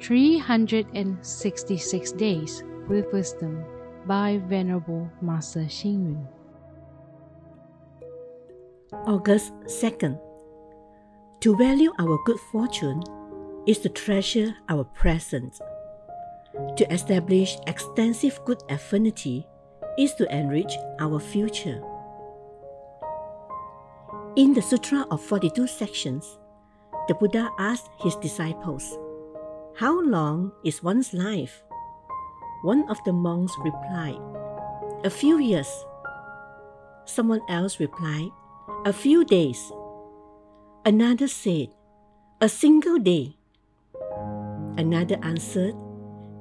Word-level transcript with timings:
366 0.00 2.12
Days 2.12 2.62
with 2.88 3.12
Wisdom 3.12 3.62
by 4.06 4.40
Venerable 4.46 5.10
Master 5.20 5.60
Xing 5.60 6.04
Yun. 6.04 6.26
August 9.06 9.52
2nd. 9.64 10.18
To 11.40 11.56
value 11.56 11.92
our 11.98 12.18
good 12.24 12.40
fortune 12.50 13.02
is 13.66 13.78
to 13.80 13.90
treasure 13.90 14.54
our 14.70 14.84
present. 14.84 15.60
To 16.76 16.92
establish 16.92 17.58
extensive 17.66 18.40
good 18.46 18.62
affinity 18.70 19.46
is 19.98 20.14
to 20.14 20.34
enrich 20.34 20.72
our 20.98 21.20
future. 21.20 21.82
In 24.36 24.54
the 24.54 24.62
Sutra 24.62 25.04
of 25.10 25.20
42 25.20 25.66
sections, 25.66 26.38
the 27.08 27.14
Buddha 27.14 27.50
asked 27.58 27.90
his 28.00 28.16
disciples, 28.16 28.96
How 29.76 30.00
long 30.00 30.52
is 30.64 30.82
one's 30.82 31.14
life? 31.14 31.62
One 32.62 32.84
of 32.90 32.98
the 33.04 33.12
monks 33.12 33.54
replied, 33.64 34.20
A 35.04 35.10
few 35.10 35.38
years. 35.38 35.70
Someone 37.06 37.40
else 37.48 37.80
replied, 37.80 38.30
A 38.84 38.92
few 38.92 39.24
days. 39.24 39.72
Another 40.84 41.28
said, 41.28 41.68
A 42.40 42.48
single 42.48 42.98
day. 42.98 43.36
Another 44.76 45.16
answered, 45.22 45.74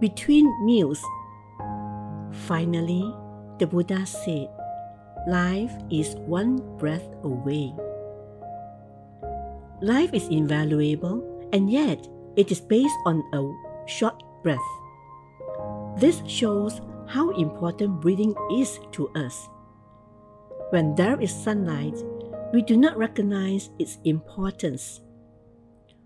Between 0.00 0.50
meals. 0.66 1.04
Finally, 2.46 3.14
the 3.58 3.66
Buddha 3.66 4.04
said, 4.06 4.48
Life 5.28 5.72
is 5.90 6.16
one 6.26 6.58
breath 6.78 7.06
away. 7.22 7.74
Life 9.80 10.10
is 10.12 10.26
invaluable, 10.26 11.22
and 11.52 11.70
yet 11.70 12.08
it 12.38 12.52
is 12.52 12.60
based 12.60 12.96
on 13.04 13.26
a 13.34 13.42
short 13.90 14.22
breath. 14.44 14.70
This 15.98 16.22
shows 16.24 16.80
how 17.08 17.30
important 17.34 18.00
breathing 18.00 18.32
is 18.54 18.78
to 18.92 19.10
us. 19.18 19.48
When 20.70 20.94
there 20.94 21.20
is 21.20 21.34
sunlight, 21.34 21.98
we 22.54 22.62
do 22.62 22.76
not 22.76 22.96
recognize 22.96 23.70
its 23.80 23.98
importance. 24.04 25.00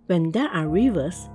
When 0.06 0.32
there 0.32 0.48
are 0.48 0.66
rivers, 0.66 1.28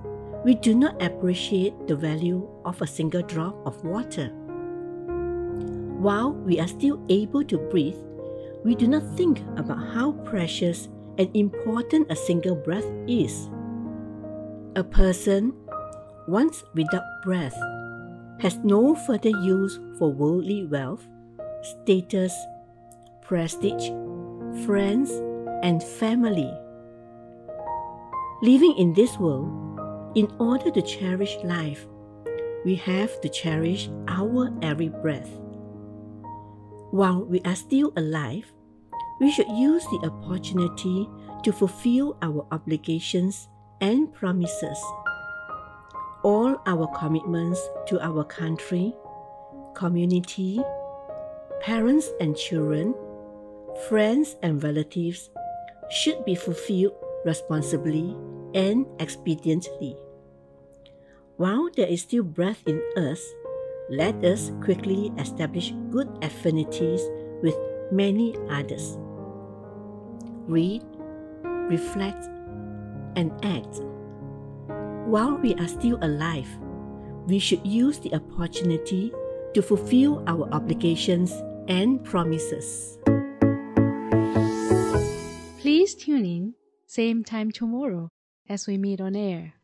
we 0.44 0.54
do 0.54 0.74
not 0.74 1.00
appreciate 1.00 1.86
the 1.86 1.94
value 1.94 2.48
of 2.64 2.82
a 2.82 2.86
single 2.86 3.22
drop 3.22 3.54
of 3.64 3.78
water. 3.84 4.34
While 6.02 6.32
we 6.32 6.58
are 6.58 6.68
still 6.68 6.98
able 7.08 7.44
to 7.44 7.58
breathe, 7.70 7.98
we 8.64 8.74
do 8.74 8.88
not 8.88 9.06
think 9.16 9.38
about 9.56 9.94
how 9.94 10.12
precious 10.26 10.88
and 11.18 11.30
important 11.34 12.10
a 12.10 12.16
single 12.16 12.56
breath 12.56 12.86
is. 13.06 13.48
A 14.78 14.84
person, 14.84 15.52
once 16.28 16.62
without 16.72 17.02
breath, 17.24 17.58
has 18.38 18.58
no 18.58 18.94
further 18.94 19.30
use 19.30 19.80
for 19.98 20.12
worldly 20.12 20.66
wealth, 20.66 21.04
status, 21.82 22.32
prestige, 23.20 23.88
friends, 24.64 25.10
and 25.64 25.82
family. 25.82 26.48
Living 28.40 28.72
in 28.78 28.92
this 28.92 29.18
world, 29.18 29.50
in 30.14 30.30
order 30.38 30.70
to 30.70 30.80
cherish 30.80 31.36
life, 31.42 31.84
we 32.64 32.76
have 32.76 33.20
to 33.22 33.28
cherish 33.28 33.90
our 34.06 34.56
every 34.62 34.90
breath. 34.90 35.40
While 36.92 37.24
we 37.24 37.40
are 37.40 37.56
still 37.56 37.92
alive, 37.96 38.46
we 39.20 39.32
should 39.32 39.48
use 39.48 39.82
the 39.86 40.06
opportunity 40.06 41.08
to 41.42 41.50
fulfill 41.50 42.16
our 42.22 42.46
obligations 42.52 43.48
and 43.80 44.12
promises. 44.12 44.78
All 46.22 46.56
our 46.66 46.86
commitments 46.98 47.60
to 47.86 48.00
our 48.00 48.24
country, 48.24 48.94
community, 49.74 50.60
parents 51.60 52.10
and 52.20 52.36
children, 52.36 52.94
friends 53.88 54.36
and 54.42 54.62
relatives 54.62 55.30
should 55.90 56.24
be 56.24 56.34
fulfilled 56.34 56.92
responsibly 57.24 58.16
and 58.54 58.86
expediently. 58.98 59.96
While 61.36 61.70
there 61.76 61.86
is 61.86 62.02
still 62.02 62.24
breath 62.24 62.62
in 62.66 62.82
us, 62.96 63.22
let 63.90 64.24
us 64.24 64.50
quickly 64.62 65.12
establish 65.18 65.72
good 65.90 66.08
affinities 66.22 67.00
with 67.42 67.56
many 67.92 68.36
others. 68.50 68.98
Read, 70.46 70.82
reflect, 71.70 72.28
and 73.18 73.32
act. 73.44 73.82
While 75.10 75.34
we 75.42 75.54
are 75.54 75.66
still 75.66 75.98
alive, 76.02 76.48
we 77.26 77.38
should 77.40 77.66
use 77.66 77.98
the 77.98 78.14
opportunity 78.14 79.12
to 79.54 79.60
fulfill 79.60 80.22
our 80.28 80.48
obligations 80.54 81.34
and 81.66 82.02
promises. 82.04 82.98
Please 85.58 85.94
tune 85.94 86.24
in, 86.24 86.54
same 86.86 87.24
time 87.24 87.50
tomorrow 87.50 88.08
as 88.48 88.66
we 88.66 88.78
meet 88.78 89.00
on 89.00 89.16
air. 89.16 89.57